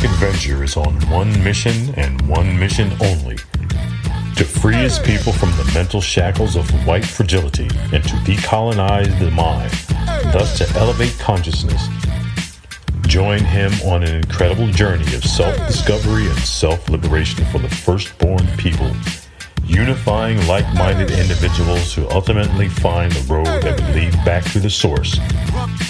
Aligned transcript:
Black 0.00 0.14
Avenger 0.14 0.62
is 0.62 0.76
on 0.76 0.94
one 1.10 1.42
mission 1.42 1.92
and 1.96 2.20
one 2.28 2.56
mission 2.56 2.92
only 3.00 3.36
to 4.36 4.44
free 4.44 4.76
his 4.76 5.00
people 5.00 5.32
from 5.32 5.50
the 5.52 5.68
mental 5.74 6.00
shackles 6.00 6.54
of 6.54 6.70
white 6.86 7.04
fragility 7.04 7.68
and 7.92 8.04
to 8.04 8.14
decolonize 8.22 9.18
the 9.18 9.30
mind, 9.32 9.72
thus 10.32 10.56
to 10.58 10.78
elevate 10.78 11.18
consciousness. 11.18 11.88
Join 13.08 13.40
him 13.40 13.72
on 13.84 14.04
an 14.04 14.14
incredible 14.14 14.68
journey 14.68 15.12
of 15.16 15.24
self 15.24 15.56
discovery 15.66 16.28
and 16.28 16.38
self 16.38 16.88
liberation 16.88 17.44
for 17.46 17.58
the 17.58 17.68
firstborn 17.68 18.46
people 18.56 18.92
unifying 19.68 20.44
like 20.46 20.66
minded 20.74 21.10
individuals 21.10 21.94
who 21.94 22.08
ultimately 22.10 22.68
find 22.68 23.12
the 23.12 23.32
road 23.32 23.46
that 23.46 23.80
would 23.80 23.94
lead 23.94 24.12
back 24.24 24.42
to 24.52 24.58
the 24.58 24.70
source, 24.70 25.16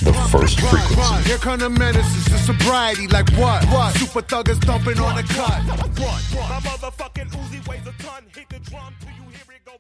the 0.03 0.13
first 0.31 0.61
frequency. 0.61 1.29
Here 1.29 1.39
come 1.39 1.61
the 1.61 1.71
menaces, 1.71 2.25
the 2.27 2.39
sobriety, 2.39 3.07
like 3.09 3.31
what? 3.35 3.65
What? 3.67 3.95
Super 3.95 4.23
thuggers 4.23 4.63
thumping 4.65 4.99
on 4.99 5.17
the 5.17 5.23
cut. 5.23 5.63
My 5.65 6.61
motherfucking 6.61 7.31
Uzi 7.31 7.67
weighs 7.69 7.87
a 7.87 7.93
ton. 8.03 8.25
Hit 8.35 8.49
the 8.49 8.59
drum 8.59 8.95
till 9.01 9.11
you 9.11 9.23
hear 9.31 9.55
it 9.55 9.65
go. 9.65 9.73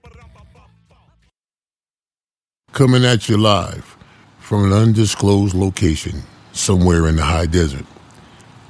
Coming 2.72 3.04
at 3.04 3.28
you 3.28 3.36
live 3.36 3.96
from 4.38 4.64
an 4.64 4.72
undisclosed 4.72 5.54
location 5.54 6.22
somewhere 6.52 7.08
in 7.08 7.16
the 7.16 7.24
high 7.24 7.46
desert. 7.46 7.84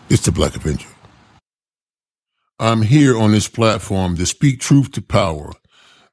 It's 0.09 0.25
the 0.25 0.33
Black 0.33 0.57
Avenger. 0.57 0.89
I'm 2.61 2.83
here 2.83 3.17
on 3.17 3.31
this 3.31 3.47
platform 3.47 4.17
to 4.17 4.27
speak 4.27 4.59
truth 4.59 4.91
to 4.93 5.01
power. 5.01 5.53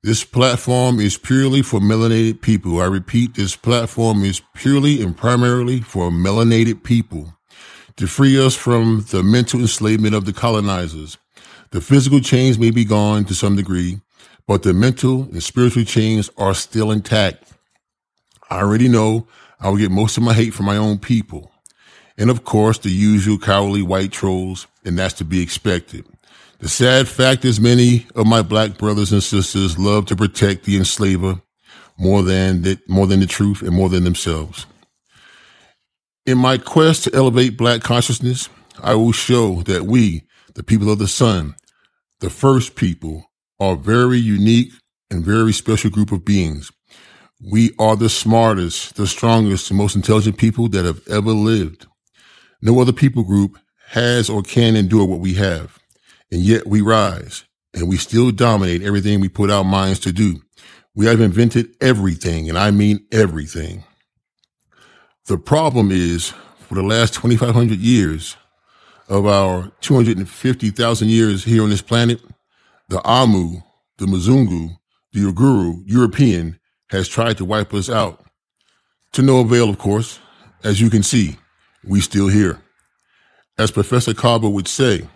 This 0.04 0.24
platform 0.24 1.00
is 1.00 1.18
purely 1.18 1.64
for 1.64 1.80
melanated 1.80 2.42
people. 2.42 2.80
I 2.80 2.86
repeat, 2.86 3.34
this 3.34 3.56
platform 3.56 4.24
is 4.24 4.44
purely 4.54 5.02
and 5.02 5.18
primarily 5.18 5.82
for 5.82 6.12
melanated 6.12 6.84
people 6.84 7.34
to 7.96 8.06
free 8.06 8.40
us 8.40 8.56
from 8.56 9.08
the 9.10 9.24
mental 9.24 9.60
enslavement 9.60 10.14
of 10.14 10.26
the 10.26 10.34
colonizers. 10.34 11.18
The 11.72 11.82
physical 11.82 12.20
chains 12.20 12.60
may 12.60 12.70
be 12.70 12.86
gone 12.86 13.26
to 13.26 13.34
some 13.34 13.56
degree, 13.56 14.02
but 14.46 14.62
the 14.62 14.76
mental 14.76 15.24
and 15.24 15.42
spiritual 15.42 15.86
chains 15.86 16.30
are 16.38 16.54
still 16.54 16.92
intact. 16.92 17.54
I 18.52 18.60
already 18.60 18.88
know 18.88 19.26
I 19.60 19.70
will 19.70 19.78
get 19.78 19.90
most 19.90 20.16
of 20.16 20.22
my 20.22 20.36
hate 20.36 20.54
from 20.54 20.68
my 20.68 20.78
own 20.78 21.00
people. 21.00 21.52
And 22.20 22.30
of 22.30 22.44
course, 22.44 22.78
the 22.78 22.92
usual 22.92 23.40
cowardly 23.40 23.82
white 23.82 24.12
trolls, 24.12 24.68
and 24.86 25.00
that's 25.00 25.16
to 25.16 25.26
be 25.26 25.42
expected. 25.42 26.06
The 26.60 26.70
sad 26.70 27.08
fact 27.08 27.44
is 27.44 27.60
many 27.60 28.08
of 28.16 28.28
my 28.28 28.42
black 28.42 28.78
brothers 28.78 29.12
and 29.12 29.22
sisters 29.22 29.78
love 29.78 30.06
to 30.06 30.16
protect 30.16 30.64
the 30.64 30.78
enslaver 30.78 31.42
more 31.98 32.24
than 32.24 32.62
the, 32.62 32.80
more 32.88 33.08
than 33.08 33.20
the 33.20 33.26
truth 33.26 33.62
and 33.62 33.76
more 33.76 33.90
than 33.90 34.06
themselves. 34.06 34.66
In 36.26 36.38
my 36.38 36.58
quest 36.58 37.04
to 37.04 37.14
elevate 37.14 37.58
black 37.58 37.82
consciousness, 37.82 38.50
I 38.82 38.96
will 38.96 39.12
show 39.12 39.64
that 39.64 39.86
we, 39.86 40.24
the 40.54 40.64
people 40.64 40.90
of 40.90 40.98
the 40.98 41.10
sun, 41.10 41.56
the 42.22 42.30
first 42.30 42.76
people, 42.76 43.30
are 43.60 43.74
a 43.74 43.78
very 43.78 44.18
unique 44.18 44.72
and 45.12 45.26
very 45.26 45.52
special 45.52 45.90
group 45.90 46.12
of 46.12 46.26
beings. 46.26 46.72
We 47.52 47.72
are 47.78 47.98
the 47.98 48.10
smartest, 48.10 48.96
the 48.96 49.08
strongest, 49.08 49.70
and 49.70 49.78
most 49.78 49.96
intelligent 49.96 50.38
people 50.38 50.70
that 50.70 50.86
have 50.86 51.06
ever 51.10 51.32
lived. 51.32 51.86
No 52.62 52.80
other 52.80 52.94
people 52.94 53.24
group 53.24 53.58
has 53.90 54.30
or 54.30 54.42
can 54.42 54.76
endure 54.78 55.06
what 55.06 55.20
we 55.20 55.34
have 55.34 55.78
and 56.32 56.42
yet 56.42 56.68
we 56.68 56.82
rise 56.82 57.46
and 57.74 57.90
we 57.90 57.98
still 57.98 58.32
dominate 58.32 58.82
everything 58.82 59.20
we 59.20 59.30
put 59.30 59.52
our 59.52 59.64
minds 59.64 60.00
to 60.00 60.12
do. 60.12 60.42
We 60.96 61.06
have 61.08 61.20
invented 61.20 61.76
everything, 61.82 62.48
and 62.48 62.58
I 62.58 62.72
mean 62.72 63.06
everything. 63.12 63.84
The 65.28 65.38
problem 65.38 65.92
is, 65.92 66.34
for 66.60 66.76
the 66.76 66.84
last 66.84 67.16
2,500 67.16 67.78
years 67.80 68.38
of 69.10 69.26
our 69.26 69.72
250,000 69.82 71.10
years 71.10 71.44
here 71.44 71.64
on 71.64 71.70
this 71.70 71.82
planet, 71.82 72.22
the 72.88 73.02
Amu, 73.06 73.60
the 73.98 74.06
Mzungu, 74.06 74.78
the 75.12 75.20
Uguru, 75.22 75.82
European, 75.86 76.60
has 76.90 77.08
tried 77.08 77.38
to 77.38 77.46
wipe 77.46 77.74
us 77.74 77.90
out. 77.90 78.24
To 79.14 79.22
no 79.22 79.40
avail, 79.40 79.70
of 79.70 79.78
course. 79.78 80.20
As 80.64 80.82
you 80.82 80.90
can 80.90 81.04
see, 81.04 81.38
we 81.84 82.00
still 82.02 82.28
here. 82.28 82.62
As 83.58 83.72
Professor 83.72 84.14
Kaba 84.14 84.50
would 84.50 84.68
say, 84.68 85.08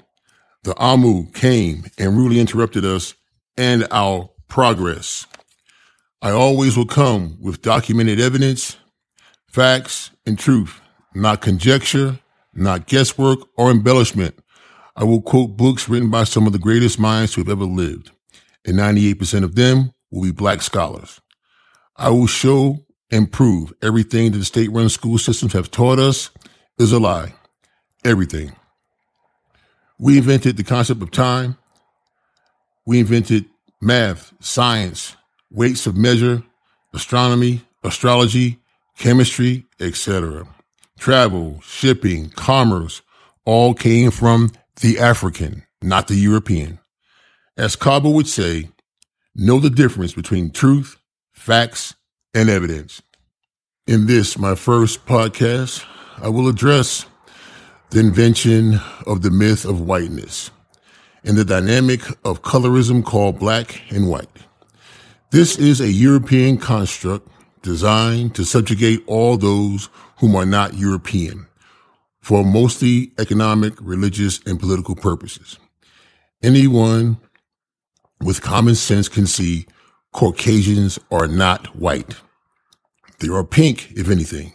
the 0.63 0.75
Amu 0.77 1.31
came 1.31 1.85
and 1.97 2.17
rudely 2.17 2.39
interrupted 2.39 2.85
us 2.85 3.13
and 3.57 3.87
our 3.91 4.29
progress. 4.47 5.25
I 6.21 6.31
always 6.31 6.75
will 6.75 6.85
come 6.85 7.37
with 7.41 7.61
documented 7.61 8.19
evidence, 8.19 8.77
facts, 9.47 10.11
and 10.25 10.37
truth, 10.37 10.81
not 11.15 11.41
conjecture, 11.41 12.19
not 12.53 12.87
guesswork 12.87 13.39
or 13.57 13.71
embellishment. 13.71 14.37
I 14.95 15.05
will 15.05 15.21
quote 15.21 15.55
books 15.55 15.87
written 15.87 16.09
by 16.09 16.25
some 16.25 16.45
of 16.45 16.51
the 16.51 16.59
greatest 16.59 16.99
minds 16.99 17.33
who 17.33 17.41
have 17.41 17.49
ever 17.49 17.63
lived, 17.63 18.11
and 18.65 18.77
98% 18.77 19.43
of 19.43 19.55
them 19.55 19.93
will 20.11 20.23
be 20.23 20.31
black 20.31 20.61
scholars. 20.61 21.21
I 21.95 22.09
will 22.09 22.27
show 22.27 22.85
and 23.11 23.31
prove 23.31 23.73
everything 23.81 24.31
that 24.31 24.39
the 24.39 24.45
state 24.45 24.71
run 24.71 24.89
school 24.89 25.17
systems 25.17 25.53
have 25.53 25.71
taught 25.71 25.99
us 25.99 26.31
is 26.77 26.91
a 26.91 26.99
lie. 26.99 27.33
Everything. 28.03 28.51
We 29.99 30.17
invented 30.17 30.55
the 30.55 30.63
concept 30.63 31.01
of 31.01 31.11
time. 31.11 31.57
We 32.85 32.99
invented 32.99 33.45
math, 33.81 34.33
science, 34.39 35.17
weights 35.51 35.85
of 35.85 35.97
measure, 35.97 36.41
astronomy, 36.93 37.61
astrology, 37.83 38.59
chemistry, 38.97 39.65
etc. 39.79 40.47
Travel, 40.97 41.59
shipping, 41.61 42.29
commerce, 42.29 43.01
all 43.45 43.73
came 43.73 44.09
from 44.09 44.51
the 44.81 44.99
African, 44.99 45.63
not 45.81 46.07
the 46.07 46.15
European. 46.15 46.79
As 47.57 47.75
Kaba 47.75 48.09
would 48.09 48.27
say, 48.27 48.69
know 49.35 49.59
the 49.59 49.69
difference 49.69 50.13
between 50.13 50.51
truth, 50.51 50.97
facts, 51.33 51.93
and 52.33 52.49
evidence. 52.49 53.01
In 53.85 54.07
this, 54.07 54.37
my 54.37 54.55
first 54.55 55.05
podcast, 55.05 55.83
I 56.21 56.29
will 56.29 56.47
address 56.47 57.05
the 57.91 57.99
invention 57.99 58.79
of 59.07 59.23
the 59.23 59.31
myth 59.31 59.65
of 59.65 59.81
whiteness 59.81 60.51
and 61.23 61.35
the 61.35 61.45
dynamic 61.45 62.01
of 62.23 62.43
colorism 62.43 63.03
called 63.03 63.39
black 63.39 63.81
and 63.89 64.09
white. 64.09 64.27
This 65.31 65.57
is 65.57 65.81
a 65.81 65.91
European 65.91 66.57
construct 66.57 67.27
designed 67.61 68.35
to 68.35 68.45
subjugate 68.45 69.03
all 69.07 69.37
those 69.37 69.89
whom 70.17 70.35
are 70.35 70.45
not 70.45 70.75
European 70.75 71.47
for 72.21 72.43
mostly 72.43 73.11
economic, 73.17 73.73
religious, 73.81 74.39
and 74.45 74.59
political 74.59 74.95
purposes. 74.95 75.57
Anyone 76.43 77.17
with 78.21 78.41
common 78.41 78.75
sense 78.75 79.09
can 79.09 79.25
see 79.25 79.65
Caucasians 80.11 80.99
are 81.11 81.27
not 81.27 81.75
white. 81.75 82.15
They 83.19 83.29
are 83.29 83.43
pink, 83.43 83.91
if 83.95 84.09
anything. 84.09 84.53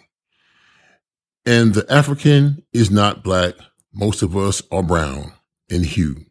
And 1.47 1.75
the 1.75 1.91
African 1.93 2.63
is 2.73 2.91
not 2.91 3.23
black. 3.23 3.55
Most 3.93 4.23
of 4.23 4.37
us 4.37 4.63
are 4.73 4.83
brown 4.83 5.33
in 5.69 5.85
hue. 5.85 6.25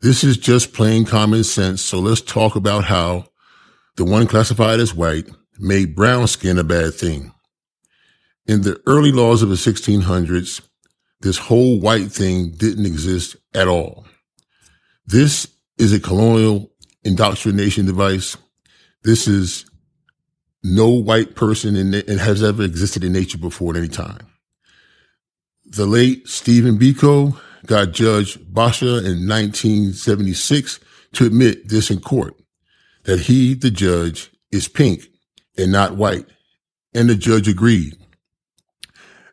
This 0.00 0.24
is 0.24 0.36
just 0.36 0.74
plain 0.74 1.04
common 1.04 1.44
sense. 1.44 1.80
So 1.80 2.00
let's 2.00 2.20
talk 2.20 2.56
about 2.56 2.84
how 2.84 3.26
the 3.96 4.04
one 4.04 4.26
classified 4.26 4.80
as 4.80 4.94
white 4.94 5.28
made 5.60 5.94
brown 5.94 6.26
skin 6.26 6.58
a 6.58 6.64
bad 6.64 6.94
thing. 6.94 7.32
In 8.46 8.62
the 8.62 8.80
early 8.86 9.12
laws 9.12 9.42
of 9.42 9.48
the 9.48 9.54
1600s, 9.54 10.60
this 11.20 11.38
whole 11.38 11.78
white 11.78 12.10
thing 12.10 12.50
didn't 12.50 12.86
exist 12.86 13.36
at 13.54 13.68
all. 13.68 14.06
This 15.06 15.46
is 15.78 15.92
a 15.92 16.00
colonial 16.00 16.72
indoctrination 17.04 17.86
device. 17.86 18.36
This 19.04 19.28
is 19.28 19.66
no 20.64 20.88
white 20.88 21.36
person 21.36 21.76
in 21.76 22.18
has 22.18 22.42
ever 22.42 22.64
existed 22.64 23.04
in 23.04 23.12
nature 23.12 23.38
before 23.38 23.72
at 23.72 23.78
any 23.78 23.88
time. 23.88 24.31
The 25.74 25.86
late 25.86 26.28
Stephen 26.28 26.78
Biko 26.78 27.40
got 27.64 27.92
Judge 27.92 28.38
Boshoff 28.38 29.06
in 29.06 29.26
1976 29.26 30.78
to 31.14 31.24
admit 31.24 31.66
this 31.66 31.90
in 31.90 32.00
court, 32.00 32.34
that 33.04 33.20
he, 33.20 33.54
the 33.54 33.70
judge, 33.70 34.30
is 34.50 34.68
pink 34.68 35.06
and 35.56 35.72
not 35.72 35.96
white. 35.96 36.26
And 36.92 37.08
the 37.08 37.14
judge 37.14 37.48
agreed. 37.48 37.96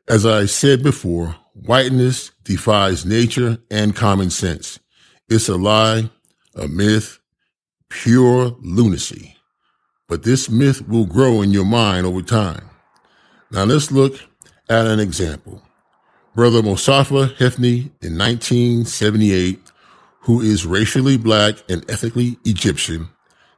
As 0.08 0.26
I 0.26 0.46
said 0.46 0.82
before, 0.82 1.36
whiteness 1.56 2.32
defies 2.46 3.06
nature 3.06 3.58
and 3.70 3.94
common 3.94 4.30
sense. 4.30 4.80
It's 5.28 5.50
a 5.50 5.58
lie, 5.58 6.10
a 6.56 6.70
myth, 6.70 7.20
pure 7.90 8.56
lunacy. 8.62 9.36
But 10.08 10.24
this 10.24 10.50
myth 10.50 10.88
will 10.88 11.06
grow 11.06 11.42
in 11.42 11.52
your 11.52 11.66
mind 11.66 12.06
over 12.06 12.22
time. 12.22 12.70
Now 13.52 13.66
let's 13.66 13.92
look 13.92 14.14
at 14.70 14.88
an 14.88 15.02
example. 15.02 15.64
Brother 16.36 16.62
Mostafa 16.62 17.36
Hefny 17.38 17.92
in 18.02 18.18
1978, 18.18 19.60
who 20.22 20.42
is 20.42 20.66
racially 20.66 21.18
black 21.18 21.56
and 21.68 21.84
ethnically 21.90 22.38
Egyptian. 22.46 23.10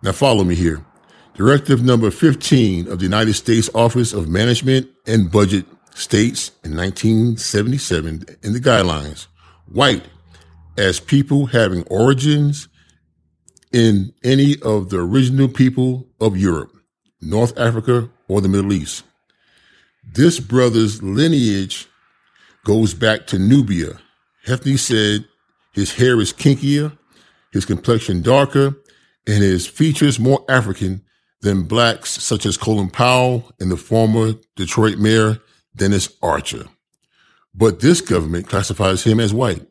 Now 0.01 0.13
follow 0.13 0.43
me 0.43 0.55
here. 0.55 0.83
Directive 1.33 1.83
number 1.83 2.09
15 2.11 2.87
of 2.87 2.99
the 2.99 3.03
United 3.05 3.33
States 3.33 3.69
Office 3.75 4.13
of 4.13 4.29
Management 4.29 4.89
and 5.05 5.31
Budget 5.31 5.65
states 5.93 6.51
in 6.63 6.75
1977 6.75 8.25
in 8.41 8.53
the 8.53 8.59
guidelines, 8.59 9.27
white 9.67 10.03
as 10.77 10.99
people 10.99 11.47
having 11.47 11.83
origins 11.87 12.69
in 13.73 14.13
any 14.23 14.55
of 14.61 14.89
the 14.89 14.99
original 14.99 15.47
people 15.49 16.07
of 16.19 16.37
Europe, 16.37 16.71
North 17.21 17.57
Africa, 17.57 18.09
or 18.27 18.39
the 18.41 18.49
Middle 18.49 18.73
East. 18.73 19.03
This 20.03 20.39
brother's 20.39 21.03
lineage 21.03 21.87
goes 22.65 22.93
back 22.93 23.27
to 23.27 23.39
Nubia. 23.39 23.99
Hefny 24.45 24.77
said 24.77 25.25
his 25.73 25.93
hair 25.93 26.19
is 26.19 26.33
kinkier, 26.33 26.97
his 27.51 27.65
complexion 27.65 28.21
darker, 28.21 28.75
and 29.27 29.43
his 29.43 29.67
features 29.67 30.19
more 30.19 30.43
African 30.49 31.01
than 31.41 31.63
blacks 31.63 32.09
such 32.09 32.45
as 32.45 32.57
Colin 32.57 32.89
Powell 32.89 33.51
and 33.59 33.71
the 33.71 33.77
former 33.77 34.33
Detroit 34.55 34.97
mayor 34.97 35.39
Dennis 35.75 36.09
Archer. 36.21 36.65
But 37.53 37.79
this 37.79 38.01
government 38.01 38.47
classifies 38.47 39.03
him 39.03 39.19
as 39.19 39.33
white. 39.33 39.65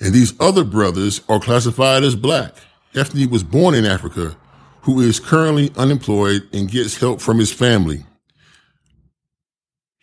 And 0.00 0.12
these 0.12 0.38
other 0.40 0.64
brothers 0.64 1.22
are 1.28 1.40
classified 1.40 2.04
as 2.04 2.14
black. 2.14 2.54
Hefny 2.94 3.28
was 3.28 3.42
born 3.42 3.74
in 3.74 3.86
Africa, 3.86 4.36
who 4.82 5.00
is 5.00 5.18
currently 5.18 5.72
unemployed 5.76 6.48
and 6.52 6.70
gets 6.70 6.98
help 6.98 7.20
from 7.20 7.38
his 7.38 7.52
family. 7.52 8.04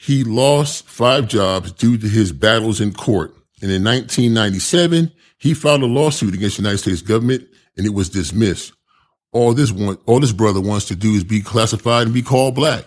He 0.04 0.26
lost 0.26 0.86
five 0.86 1.30
jobs 1.30 1.72
due 1.72 1.98
to 1.98 2.10
his 2.10 2.34
battles 2.34 2.82
in 2.82 2.92
court. 2.92 3.34
And 3.62 3.72
in 3.72 3.86
1997, 3.86 5.10
he 5.38 5.54
filed 5.54 5.82
a 5.82 5.86
lawsuit 5.86 6.34
against 6.34 6.58
the 6.58 6.64
United 6.64 6.80
States 6.80 7.02
government 7.02 7.48
and 7.78 7.86
it 7.86 7.94
was 7.94 8.10
dismissed. 8.10 8.74
All 9.32 9.54
this 9.54 9.72
one, 9.72 9.98
all 10.06 10.20
this 10.20 10.34
brother 10.34 10.60
wants 10.60 10.88
to 10.88 10.96
do 10.98 11.14
is 11.14 11.24
be 11.24 11.40
classified 11.40 12.08
and 12.08 12.14
be 12.14 12.22
called 12.22 12.54
black. 12.54 12.86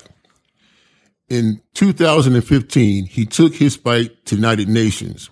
In 1.31 1.63
2015, 1.73 3.07
he 3.07 3.25
took 3.25 3.55
his 3.55 3.77
fight 3.77 4.27
to 4.27 4.35
United 4.35 4.69
Nations. 4.69 5.31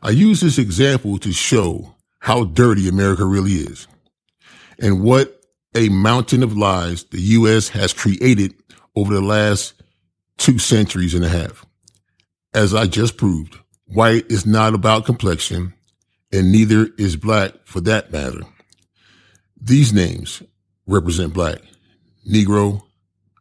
I 0.00 0.10
use 0.10 0.40
this 0.40 0.56
example 0.56 1.18
to 1.18 1.32
show 1.32 1.96
how 2.20 2.44
dirty 2.44 2.88
America 2.88 3.24
really 3.24 3.54
is 3.54 3.88
and 4.78 5.02
what 5.02 5.42
a 5.74 5.88
mountain 5.88 6.44
of 6.44 6.56
lies 6.56 7.02
the 7.10 7.20
U.S. 7.20 7.70
has 7.70 7.92
created 7.92 8.54
over 8.94 9.12
the 9.12 9.20
last 9.20 9.74
two 10.38 10.58
centuries 10.58 11.14
and 11.14 11.24
a 11.24 11.28
half. 11.28 11.66
As 12.54 12.74
I 12.74 12.86
just 12.86 13.16
proved, 13.16 13.58
white 13.86 14.30
is 14.30 14.46
not 14.46 14.74
about 14.74 15.04
complexion 15.04 15.74
and 16.32 16.50
neither 16.50 16.88
is 16.98 17.16
black 17.16 17.52
for 17.64 17.80
that 17.82 18.12
matter. 18.12 18.42
These 19.60 19.92
names 19.92 20.42
represent 20.86 21.34
black, 21.34 21.58
Negro, 22.28 22.82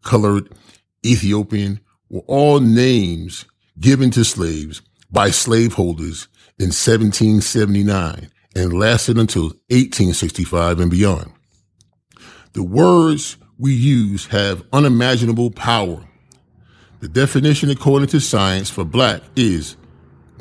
colored, 0.04 0.52
Ethiopian 1.06 1.80
were 2.10 2.24
all 2.28 2.60
names 2.60 3.46
given 3.80 4.12
to 4.12 4.24
slaves 4.24 4.82
by 5.12 5.30
slaveholders 5.30 6.28
in 6.60 6.68
1779 6.68 8.32
and 8.56 8.74
lasted 8.74 9.18
until 9.18 9.44
1865 9.70 10.80
and 10.80 10.92
beyond. 10.92 11.32
The 12.54 12.64
words 12.64 13.38
we 13.60 13.74
use 13.74 14.26
have 14.28 14.66
unimaginable 14.74 15.52
power. 15.52 16.04
The 17.00 17.08
definition 17.08 17.70
according 17.70 18.08
to 18.10 18.20
science 18.20 18.72
for 18.72 18.84
black 18.84 19.22
is 19.36 19.78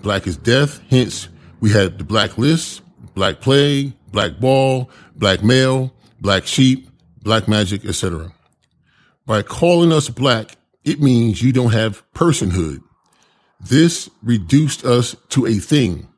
black 0.02 0.26
is 0.26 0.38
death. 0.38 0.80
Hence, 0.88 1.28
we 1.60 1.70
have 1.72 1.98
the 1.98 2.04
black 2.04 2.38
list, 2.38 2.82
black 3.14 3.40
plague, 3.40 3.92
black 4.10 4.40
ball, 4.40 4.90
black 5.16 5.42
mail, 5.42 5.92
black 6.20 6.46
sheep, 6.46 6.88
black 7.22 7.46
magic, 7.46 7.84
etc. 7.84 8.32
By 9.26 9.42
calling 9.42 9.92
us 9.92 10.08
black, 10.08 10.56
it 10.84 11.00
means 11.00 11.42
you 11.42 11.52
don't 11.52 11.72
have 11.72 12.02
personhood. 12.12 12.80
This 13.60 14.08
reduced 14.22 14.84
us 14.84 15.14
to 15.30 15.46
a 15.46 15.54
thing. 15.54 16.08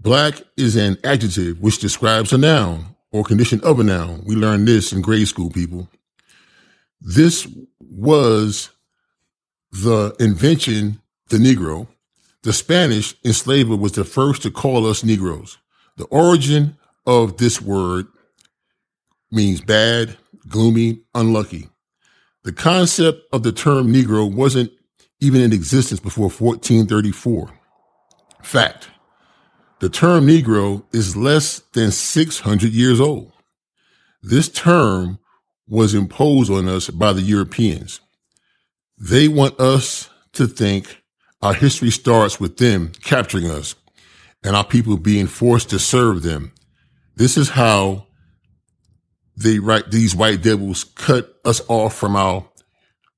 Black 0.00 0.40
is 0.56 0.76
an 0.76 0.96
adjective 1.04 1.60
which 1.60 1.78
describes 1.78 2.32
a 2.32 2.38
noun 2.38 2.96
or 3.10 3.24
condition 3.24 3.60
of 3.62 3.78
a 3.78 3.84
noun. 3.84 4.22
We 4.24 4.36
learned 4.36 4.66
this 4.66 4.92
in 4.92 5.02
grade 5.02 5.28
school, 5.28 5.50
people. 5.50 5.88
This 7.00 7.46
was 7.78 8.70
the 9.72 10.14
invention, 10.20 11.00
the 11.28 11.38
Negro. 11.38 11.88
The 12.42 12.52
Spanish 12.52 13.14
enslaver 13.24 13.76
was 13.76 13.92
the 13.92 14.04
first 14.04 14.42
to 14.42 14.50
call 14.50 14.86
us 14.86 15.04
Negroes. 15.04 15.58
The 15.96 16.04
origin 16.06 16.76
of 17.06 17.38
this 17.38 17.60
word 17.60 18.06
means 19.30 19.60
bad, 19.60 20.16
gloomy, 20.48 21.02
unlucky. 21.14 21.68
The 22.44 22.52
concept 22.52 23.22
of 23.32 23.42
the 23.42 23.52
term 23.52 23.92
Negro 23.92 24.32
wasn't 24.32 24.72
even 25.20 25.40
in 25.40 25.52
existence 25.52 26.00
before 26.00 26.28
1434. 26.28 27.50
Fact. 28.42 28.88
The 29.78 29.88
term 29.88 30.26
Negro 30.26 30.84
is 30.92 31.16
less 31.16 31.60
than 31.72 31.92
600 31.92 32.72
years 32.72 33.00
old. 33.00 33.32
This 34.22 34.48
term 34.48 35.18
was 35.68 35.94
imposed 35.94 36.50
on 36.52 36.68
us 36.68 36.90
by 36.90 37.12
the 37.12 37.22
Europeans. 37.22 38.00
They 39.02 39.26
want 39.26 39.58
us 39.58 40.08
to 40.34 40.46
think 40.46 41.02
our 41.42 41.54
history 41.54 41.90
starts 41.90 42.38
with 42.38 42.58
them 42.58 42.92
capturing 43.02 43.50
us 43.50 43.74
and 44.44 44.54
our 44.54 44.64
people 44.64 44.96
being 44.96 45.26
forced 45.26 45.70
to 45.70 45.80
serve 45.80 46.22
them. 46.22 46.52
This 47.16 47.36
is 47.36 47.50
how 47.50 48.06
they 49.36 49.58
right 49.58 49.82
these 49.90 50.14
white 50.14 50.40
devils 50.40 50.84
cut 50.84 51.34
us 51.44 51.60
off 51.66 51.96
from 51.96 52.14
our 52.14 52.48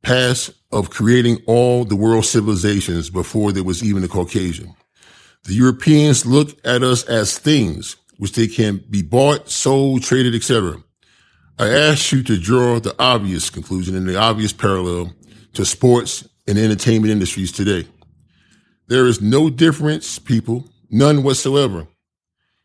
past 0.02 0.52
of 0.72 0.88
creating 0.88 1.42
all 1.46 1.84
the 1.84 1.96
world 1.96 2.24
civilizations 2.24 3.10
before 3.10 3.52
there 3.52 3.62
was 3.62 3.84
even 3.84 4.02
a 4.02 4.08
Caucasian. 4.08 4.74
The 5.44 5.52
Europeans 5.52 6.24
look 6.24 6.56
at 6.64 6.82
us 6.82 7.04
as 7.04 7.38
things 7.38 7.96
which 8.16 8.32
they 8.32 8.46
can 8.46 8.82
be 8.88 9.02
bought, 9.02 9.50
sold, 9.50 10.02
traded, 10.02 10.34
etc. 10.34 10.82
I 11.58 11.68
ask 11.68 12.10
you 12.10 12.22
to 12.22 12.40
draw 12.40 12.80
the 12.80 12.96
obvious 12.98 13.50
conclusion 13.50 13.94
and 13.94 14.08
the 14.08 14.18
obvious 14.18 14.54
parallel 14.54 15.12
to 15.54 15.64
sports 15.64 16.28
and 16.46 16.58
entertainment 16.58 17.10
industries 17.10 17.52
today. 17.52 17.88
There 18.86 19.06
is 19.06 19.20
no 19.20 19.50
difference, 19.50 20.18
people, 20.18 20.68
none 20.90 21.22
whatsoever. 21.22 21.86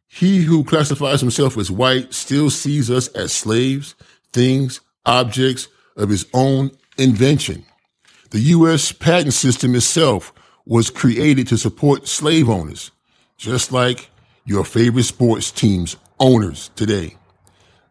He 0.08 0.42
who 0.42 0.64
classifies 0.64 1.22
himself 1.22 1.58
as 1.58 1.72
white 1.72 2.14
still 2.14 2.50
sees 2.50 2.90
us 2.90 3.08
as 3.10 3.32
slaves, 3.32 3.96
things, 4.34 4.82
objects 5.06 5.68
of 5.96 6.10
his 6.10 6.26
own 6.34 6.72
invention. 6.98 7.66
The 8.32 8.40
U.S. 8.40 8.92
patent 8.92 9.34
system 9.34 9.76
itself 9.76 10.34
was 10.66 10.90
created 10.90 11.48
to 11.48 11.58
support 11.58 12.08
slave 12.08 12.50
owners, 12.50 12.92
just 13.38 13.72
like 13.72 14.10
your 14.46 14.66
favorite 14.66 15.04
sports 15.04 15.52
team's 15.52 15.96
owners 16.20 16.70
today. 16.76 17.16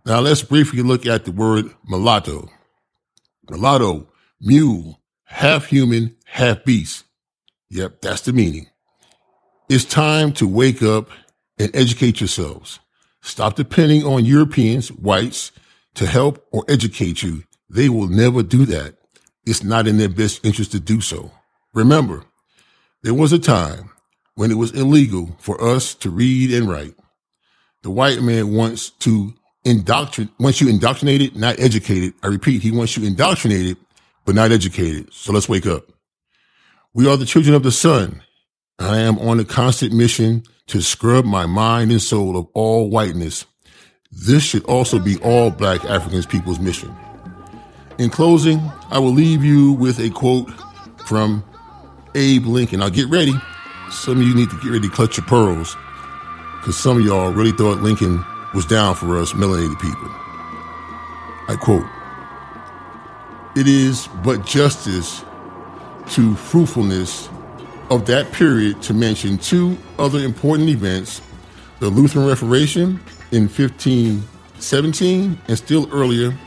Now 0.05 0.21
let's 0.21 0.43
briefly 0.43 0.83
look 0.83 1.07
at 1.07 1.25
the 1.25 1.33
word 1.33 1.67
mulatto. 1.87 2.49
Mulatto, 3.51 4.07
mule, 4.41 5.01
half 5.25 5.67
human, 5.67 6.17
half 6.27 6.65
beast. 6.65 7.05
Yep, 7.71 8.01
that's 8.01 8.23
the 8.23 8.33
meaning. 8.33 8.67
It's 9.69 9.85
time 9.85 10.33
to 10.35 10.47
wake 10.47 10.83
up 10.83 11.11
and 11.59 11.75
educate 11.75 12.21
yourselves. 12.21 12.81
Stop 13.21 13.57
depending 13.57 14.05
on 14.05 14.25
Europeans, 14.25 14.91
whites, 14.91 15.53
to 15.95 16.07
help 16.07 16.47
or 16.53 16.65
educate 16.69 17.23
you. 17.23 17.43
They 17.69 17.89
will 17.89 18.09
never 18.09 18.43
do 18.43 18.65
that. 18.67 18.97
It's 19.45 19.63
not 19.63 19.87
in 19.87 19.99
their 19.99 20.09
best 20.09 20.45
interest 20.45 20.73
to 20.73 20.81
do 20.81 21.01
so. 21.01 21.31
Remember, 21.75 22.25
there 23.03 23.15
was 23.15 23.33
a 23.33 23.39
time 23.39 23.91
when 24.35 24.51
it 24.51 24.57
was 24.57 24.73
illegal 24.73 25.37
for 25.41 25.63
us 25.63 25.95
to 25.97 26.11
read 26.11 26.53
and 26.53 26.69
write. 26.69 26.95
The 27.83 27.91
white 27.91 28.23
man 28.23 28.55
wants 28.55 28.91
to 28.91 29.35
indoctrinate, 29.65 30.33
wants 30.39 30.61
you 30.61 30.69
indoctrinated, 30.69 31.37
not 31.37 31.59
educated. 31.59 32.15
I 32.23 32.29
repeat, 32.29 32.63
he 32.63 32.71
wants 32.71 32.97
you 32.97 33.07
indoctrinated, 33.07 33.77
but 34.29 34.35
not 34.35 34.53
educated. 34.53 35.11
So 35.11 35.33
let's 35.33 35.49
wake 35.49 35.65
up. 35.65 35.91
We 36.93 37.09
are 37.09 37.17
the 37.17 37.25
children 37.25 37.55
of 37.55 37.63
the 37.63 37.73
sun. 37.73 38.21
I 38.79 38.99
am 38.99 39.19
on 39.21 39.41
a 39.41 39.45
constant 39.47 39.95
mission 39.95 40.43
to 40.67 40.83
scrub 40.83 41.25
my 41.25 41.47
mind 41.47 41.93
and 41.93 42.03
soul 42.03 42.37
of 42.37 42.47
all 42.53 42.91
whiteness. 42.91 43.47
This 44.13 44.43
should 44.43 44.65
also 44.67 44.99
be 44.99 45.17
all 45.21 45.51
black 45.51 45.83
Africans 45.87 46.27
people's 46.27 46.61
mission. 46.61 46.95
In 47.97 48.11
closing, 48.11 48.61
I 48.91 48.99
will 48.99 49.15
leave 49.15 49.43
you 49.43 49.73
with 49.73 49.99
a 49.99 50.11
quote 50.11 50.51
from 51.07 51.43
Abe 52.15 52.45
Lincoln. 52.45 52.81
Now 52.81 52.91
get 52.91 53.09
ready. 53.09 53.33
Some 53.91 54.21
of 54.21 54.27
you 54.29 54.35
need 54.35 54.51
to 54.51 54.57
get 54.57 54.73
ready 54.73 54.91
to 54.91 54.95
clutch 54.95 55.17
your 55.17 55.25
pearls 55.25 55.75
because 56.61 56.77
some 56.77 56.99
of 56.99 57.03
y'all 57.03 57.33
really 57.33 57.53
thought 57.53 57.79
Lincoln 57.79 58.23
was 58.53 58.67
down 58.67 58.95
for 58.95 59.17
us 59.17 59.33
melanated 59.33 59.81
people. 59.81 60.11
I 61.49 61.57
quote, 61.59 61.87
It 63.59 63.67
is 63.67 64.09
but 64.23 64.47
justice 64.47 65.25
to 66.11 66.37
fruitfulness 66.37 67.29
of 67.91 68.07
that 68.07 68.31
period 68.31 68.81
to 68.83 68.95
mention 68.95 69.37
two 69.37 69.77
other 69.99 70.21
important 70.21 70.69
events 70.69 71.21
the 71.81 71.89
Lutheran 71.89 72.29
Reformation 72.29 73.01
in 73.33 73.49
1517, 73.49 75.39
and 75.49 75.59
still 75.59 75.93
earlier, 75.93 76.39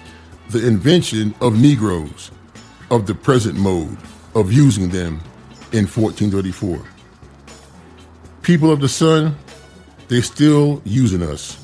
the 0.52 0.66
invention 0.66 1.36
of 1.42 1.60
Negroes 1.60 2.32
of 2.90 3.08
the 3.08 3.14
present 3.14 3.60
mode 3.60 3.98
of 4.34 4.54
using 4.54 4.88
them 4.88 5.20
in 5.74 5.88
1434. 5.88 6.82
People 8.42 8.72
of 8.72 8.80
the 8.80 8.88
sun, 8.88 9.36
they're 10.08 10.22
still 10.22 10.82
using 10.86 11.24
us. 11.24 11.58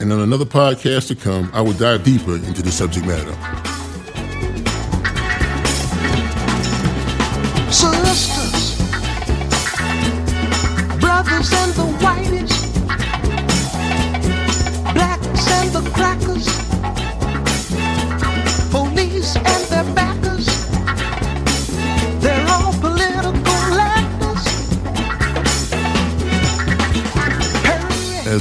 And 0.00 0.12
on 0.12 0.20
another 0.20 0.44
podcast 0.44 1.08
to 1.08 1.16
come, 1.16 1.50
I 1.52 1.60
will 1.60 1.72
dive 1.72 2.04
deeper 2.04 2.36
into 2.36 2.62
the 2.62 2.70
subject 2.70 3.06
matter. 3.06 3.67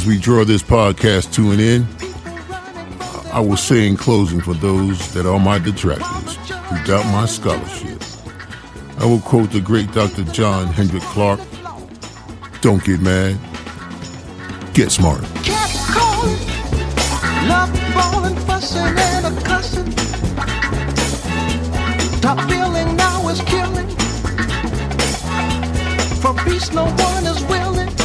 We 0.08 0.18
draw 0.18 0.46
this 0.46 0.64
podcast 0.64 1.34
to 1.34 1.52
an 1.52 1.60
end, 1.60 1.86
I 3.34 3.42
will 3.42 3.58
say 3.58 3.90
in 3.90 3.98
closing 3.98 4.40
for 4.40 4.54
those 4.54 5.14
that 5.14 5.26
are 5.26 5.38
my 5.38 5.60
detractors 5.60 6.38
who 6.48 6.84
doubt 6.86 7.06
my 7.08 7.26
scholarship, 7.26 8.02
I 9.00 9.06
will 9.06 9.20
quote 9.20 9.52
the 9.52 9.60
great 9.60 9.92
Dr. 9.92 10.24
John 10.32 10.68
Henrik 10.68 11.04
Clarke 11.04 11.42
Don't 12.62 12.82
get 12.86 13.02
mad, 13.02 13.38
get 14.74 14.92
smart. 14.92 15.24
Top 22.22 22.48
billing 22.48 22.96
now 22.96 23.28
is 23.28 23.42
killing. 23.42 23.88
Peace, 26.46 26.72
no 26.72 26.86
one 26.86 27.26
is 27.26 27.44
willing. 27.44 27.97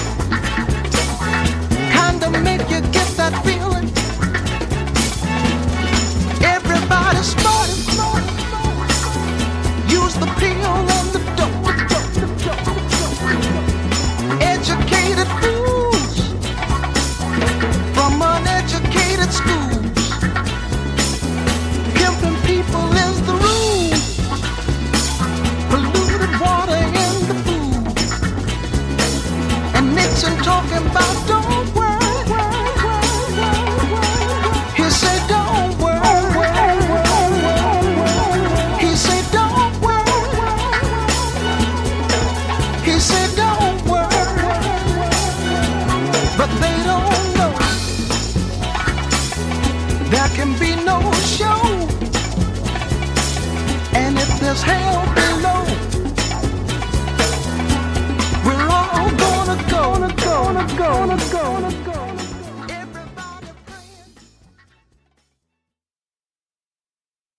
Kinda 2.23 2.41
make 2.41 2.71
you 2.71 2.81
get 2.93 3.09
that 3.17 3.45
feeling. 3.45 3.62